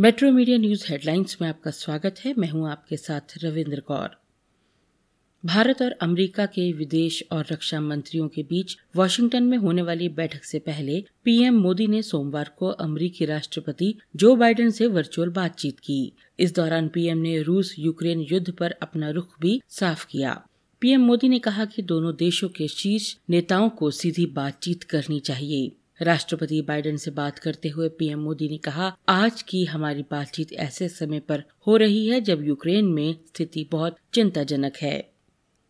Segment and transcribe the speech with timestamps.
[0.00, 4.10] Metro media news headlines में आपका स्वागत है। मैं हूँ आपके साथ रविंद्र कौर।
[5.46, 10.44] भारत और अमेरिका के विदेश और रक्षा मंत्रियों के बीच वॉशिंगटन में होने वाली बैठक
[10.44, 16.12] से पहले पीएम मोदी ने सोमवार को अमेरिकी राष्ट्रपति जो बाइडेन से वर्चुअल बातचीत की।
[16.38, 20.42] इस दौरान पीएम ने रूस यूक्रेन युद्ध पर अपना रुख भी साफ़ किया।
[20.80, 25.72] पीएम मोदी ने कहा कि दोनों देशों के शीर्ष नेताओं को सीधी बातचीत करनी चाहिए।
[26.02, 30.88] राष्ट्रपति बाइडेन से बात करते हुए पीएम मोदी ने कहा, आज की हमारी बातचीत ऐसे
[30.88, 35.10] समय पर हो रही है जब यूक्रेन में स्थिति बहुत चिंताजनक है।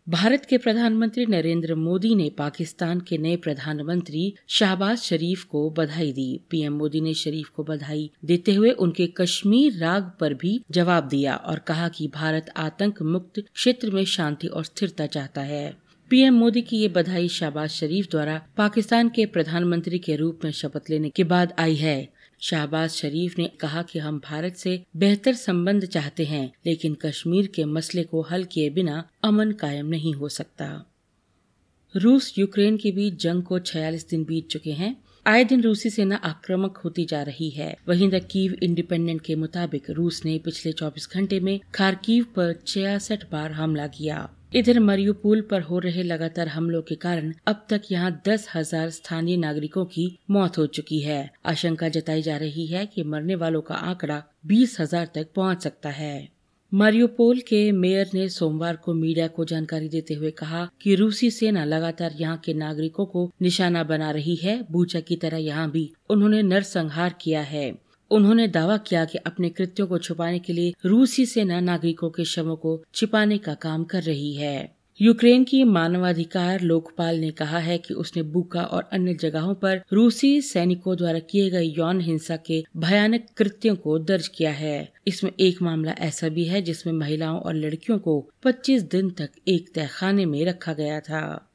[0.08, 6.40] भारत के प्रधानमंत्री नरेंद्र मोदी ने पाकिस्तान के नए प्रधानमंत्री शहबाज शरीफ को बधाई दी।
[6.50, 11.36] पीएम मोदी ने शरीफ को बधाई देते हुए उनके कश्मीर राग पर भी जवाब दिया
[11.36, 16.62] और कहा कि भारत आतंक मुक्त क्षेत्र में शांति और स्थिरता चाहता है। पीएम मोदी
[16.62, 21.24] की ये बधाई शहबाज शरीफ द्वारा पाकिस्तान के प्रधानमंत्री के रूप में शपथ लेने के
[21.24, 22.08] बाद आई है।
[22.40, 27.64] शहबाज शरीफ ने कहा कि हम भारत से बेहतर संबंध चाहते हैं, लेकिन कश्मीर के
[27.64, 30.86] मसले को हल किए बिना अमन कायम नहीं हो सकता।
[31.96, 36.16] रूस यूक्रेन के बीच जंग को 46 दिन बीत चुके हैं। आए दिन रूसी सेना
[36.16, 41.08] आक्रामक होती जा रही है। वहीं द कीव इंडिपेंडेंट के मुताबिक रूस ने पिछले 24
[41.12, 46.80] घंटे में खारकीव पर छियासठ बार हमला किया। इधर मरियुपुल पर हो रहे लगातार हमलों
[46.82, 51.88] के कारण अब तक यहाँ दस हज़ार स्थानीय नागरिकों की मौत हो चुकी है। आशंका
[51.88, 56.28] जताई जा रही है कि मरने वालों का आंकड़ा बीस हज़ार तक पहुँच सकता है।
[56.72, 61.64] मारियोपोल के मेयर ने सोमवार को मीडिया को जानकारी देते हुए कहा कि रूसी सेना
[61.64, 66.42] लगातार यहाँ के नागरिकों को निशाना बना रही है। बूचा की तरह यहाँ भी उन्होंने
[66.42, 67.70] नरसंहार किया है।
[68.10, 72.56] उन्होंने दावा किया कि अपने कृत्यों को छुपाने के लिए रूसी सेना नागरिकों के शवों
[72.56, 77.94] को छिपाने का काम कर रही है। यूक्रेन की मानवाधिकार लोकपाल ने कहा है कि
[77.94, 83.26] उसने बुका और अन्य जगहों पर रूसी सैनिकों द्वारा किए गए यौन हिंसा के भयानक
[83.36, 87.98] कृत्यों को दर्ज किया है। इसमें एक मामला ऐसा भी है जिसमें महिलाओं और लड़कियों
[87.98, 91.49] को 25 दिन तक एक तहखाने में रखा गया था।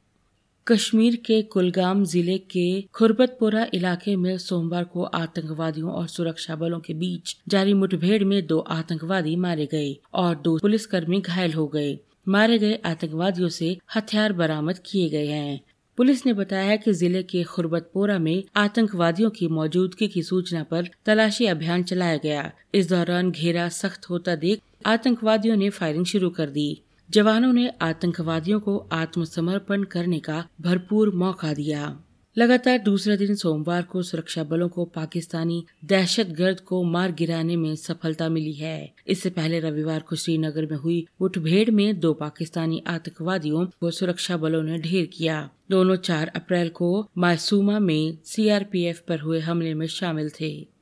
[0.66, 6.94] कश्मीर के कुलगाम ज़िले के खुरबतपुरा इलाके में सोमवार को आतंकवादियों और सुरक्षा बलों के
[6.94, 12.58] बीच जारी मुठभेड़ में दो आतंकवादी मारे गए और दो पुलिसकर्मी घायल हो गए। मारे
[12.58, 15.60] गए आतंकवादियों से हथियार बरामद किए गए हैं।
[15.98, 20.88] पुलिस ने बताया है कि ज़िले के खुरबतपोरा में आतंकवादियों की मौजूदगी की सूचना पर
[21.06, 26.50] तलाशी अभियान चलाया गया। इस दौरान घेरा सख्त होता देख आतंकवादियों ने फायरिंग शुरू कर
[26.50, 26.68] दी।
[27.10, 32.00] जवानों ने आतंकवादियों को आत्मसमर्पण करने का भरपूर मौका दिया।
[32.38, 38.28] लगातार दूसरे दिन सोमवार को सुरक्षा बलों को पाकिस्तानी दहशतगर्द को मार गिराने में सफलता
[38.28, 43.90] मिली है। इससे पहले रविवार को श्रीनगर में हुई मुठभेड़ में दो पाकिस्तानी आतंकवादियों को
[43.90, 49.74] सुरक्षा बलों ने ढेर किया। दोनों चार अप्रैल को मासूमा में सीआरपीएफ पर हुए हमले
[49.74, 50.75] में शामिल थे।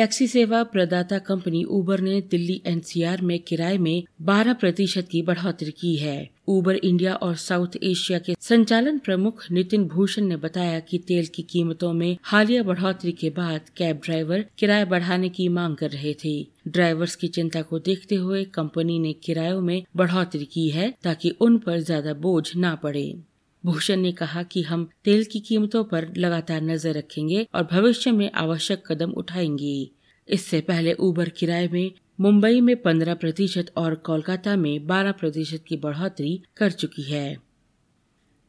[0.00, 5.70] टैक्सी सेवा प्रदाता कंपनी उबर ने दिल्ली एनसीआर में किराए में 12 प्रतिशत की बढ़ोतरी
[5.70, 10.98] की है। उबर इंडिया और साउथ एशिया के संचालन प्रमुख नितिन भूषण ने बताया कि
[10.98, 15.90] तेल की कीमतों में हालिया बढ़ोतरी के बाद कैब ड्राइवर किराए बढ़ाने की मांग कर
[15.90, 16.36] रहे थे।
[16.68, 21.58] ड्राइवर्स की चिंता को देखते हुए कंपनी ने किरायों में बढ़ोतरी की है ताकि उन
[21.58, 23.12] पर ज़्यादा बोझ न पड़े।
[23.66, 28.32] भूषण ने कहा कि हम तेल की कीमतों पर लगातार नज़र रखेंगे और भविष्य में
[28.32, 29.90] आवश्यक कदम उठाएँगे।
[30.28, 35.76] इससे पहले ऊबर किराए में, मुंबई में 15 प्रतिशत और कोलकाता में 12 प्रतिशत की
[35.76, 37.50] बढ़ोतरी कर चुकी है।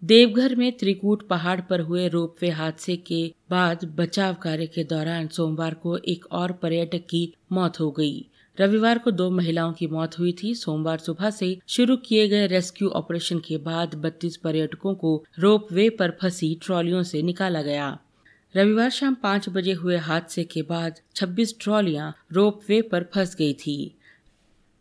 [0.03, 5.27] देवघर में त्रिकूट पहाड़ पर हुए रोप वे हादसे के बाद बचाव कार्य के दौरान
[5.27, 8.29] सोमवार को एक और पर्यटक की मौत हो गई।
[8.59, 12.89] रविवार को दो महिलाओं की मौत हुई थी। सोमवार सुबह से शुरू किए गए रेस्क्यू
[12.89, 17.97] ऑपरेशन के बाद 32 पर्यटकों को रोप वे पर फंसी ट्रॉलियों से निकाला गया।
[18.55, 23.53] रविवार शाम पाँच बजे हुए हादसे के बाद 26 ट्रॉलियाँ रोप वे पर फंस गई
[23.53, 23.95] थी।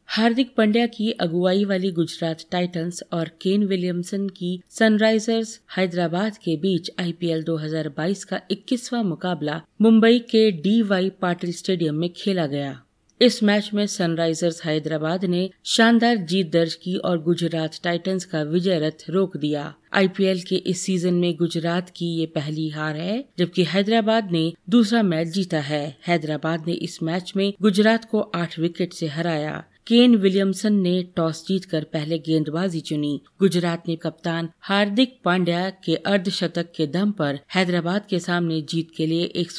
[0.08, 6.90] हार्दिक पंड्या की अगुवाई वाली गुजरात टाइटंस और केन विलियमसन की सनराइजर्स हैदराबाद के बीच
[7.00, 12.80] आईपीएल 2022 का 21वां मुकाबला मुंबई के डी वाई पाटिल स्टेडियम में खेला गया।
[13.22, 18.78] इस मैच में सनराइजर्स हैदराबाद ने शानदार जीत दर्ज की और गुजरात टाइटंस का विजय
[18.78, 23.64] रथ रोक दिया। आईपीएल के इस सीज़न में गुजरात की ये पहली हार है, जबकि
[23.64, 28.92] हैदराबाद ने दूसरा मैच जीता है। हैदराबाद ने इस मैच में गुजरात को आठ विकेट
[28.92, 35.70] से हराया। केन विलियमसन ने टॉस जीतकर पहले गेंदबाजी चुनी। गुजरात ने कप्तान हार्दिक पांड्या
[35.70, 39.50] के अर्धशतक के दम पर हैदराबाद के सामने जीत के लिए एक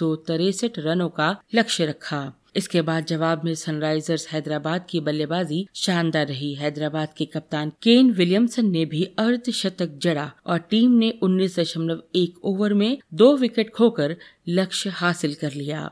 [0.80, 7.13] रनों का लक्ष्य रखा। इसके बाद जवाब में सनराइजर्स हैदराबाद की बल्लेबाजी शानदार रही। हैदराबाद
[7.18, 12.74] के कप्तान केन विलियमसन ने भी अर्धशतक जड़ा और टीम ने उन्नीस दशमलव एक ओवर
[12.74, 14.15] में दो विकेट खोकर
[14.50, 15.89] लक्ष्य हासिल कर लिया।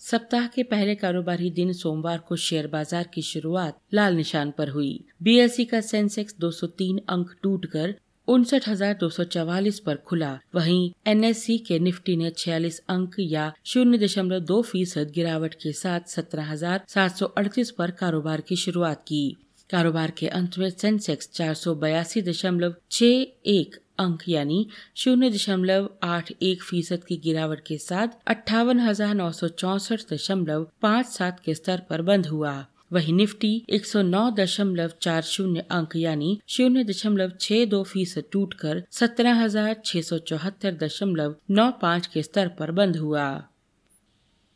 [0.00, 5.04] सप्ताह के पहले कारोबारी दिन सोमवार को शेयर बाज़ार की शुरुआत लाल निशान पर हुई।
[5.22, 7.94] बीएसई का सेंसेक्स 203 अंक टूटकर
[8.28, 13.52] उनसठ हज़ार दो सौ चवालीस पर खुला। वहीं एनएससी के निफ्टी ने 46 अंक या
[13.64, 18.56] शून्य दशमलव दो फ़ीसद गिरावट के साथ सत्रह हज़ार सात सौ अड़तीस पर कारोबार की
[18.56, 19.24] शुरुआत की।
[19.70, 24.66] कारोबार के अंत में सेंसेक्स चार सौ बयासी दशमलव छह एक अंक यानी
[24.96, 30.66] शून्य दशमलव आठ एक फ़ीसद की गिरावट के साथ अट्ठावन हज़ार नौ सौ चौसठ दशमलव
[30.82, 32.54] पाँच सात के स्तर पर बंद हुआ।
[32.92, 38.24] वही निफ्टी एक सौ नौ दशमलव चार शून्य अंक यानी शून्य दशमलव छह दो फ़ीसद
[38.32, 43.26] टूट कर सत्रह हज़ार छह सौ चौहत्तर दशमलव नौ पाँच के स्तर पर बंद हुआ।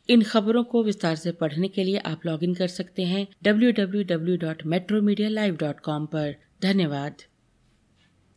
[0.09, 4.03] इन खबरों को विस्तार से पढ़ने के लिए आप लॉगिन कर सकते हैं W W
[4.11, 7.23] W dot metro media live dot com पर। धन्यवाद।